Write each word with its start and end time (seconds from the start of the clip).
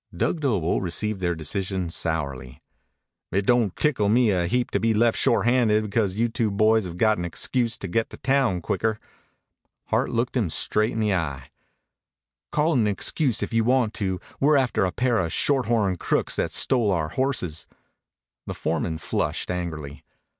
Dug 0.17 0.39
Doble 0.39 0.81
received 0.81 1.19
their 1.19 1.35
decision 1.35 1.87
sourly. 1.87 2.59
"It 3.31 3.45
don't 3.45 3.75
tickle 3.75 4.09
me 4.09 4.31
a 4.31 4.47
heap 4.47 4.71
to 4.71 4.79
be 4.79 4.95
left 4.95 5.15
short 5.15 5.45
handed 5.45 5.83
because 5.83 6.15
you 6.15 6.27
two 6.27 6.49
boys 6.49 6.85
have 6.85 6.97
got 6.97 7.19
an 7.19 7.23
excuse 7.23 7.77
to 7.77 7.87
get 7.87 8.09
to 8.09 8.17
town 8.17 8.61
quicker." 8.63 8.99
Hart 9.89 10.09
looked 10.09 10.35
him 10.35 10.49
straight 10.49 10.91
in 10.93 10.99
the 10.99 11.13
eye. 11.13 11.51
"Call 12.51 12.73
it 12.73 12.79
an 12.79 12.87
excuse 12.87 13.43
if 13.43 13.53
you 13.53 13.63
want 13.63 13.93
to. 13.93 14.19
We're 14.39 14.57
after 14.57 14.85
a 14.85 14.91
pair 14.91 15.19
of 15.19 15.31
shorthorn 15.31 15.97
crooks 15.97 16.35
that 16.35 16.49
stole 16.49 16.89
our 16.91 17.09
horses." 17.09 17.67
The 18.47 18.55
foreman 18.55 18.97
flushed 18.97 19.51
angrily. 19.51 20.03